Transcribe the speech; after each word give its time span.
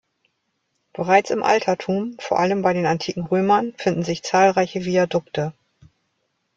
Bereits 0.93 1.29
im 1.29 1.43
Altertum, 1.43 2.15
vor 2.17 2.39
allem 2.39 2.63
bei 2.63 2.73
den 2.73 2.87
antiken 2.87 3.27
Römern, 3.27 3.75
finden 3.77 4.01
sich 4.01 4.23
zahlreiche 4.23 4.83
Viadukte. 4.83 5.53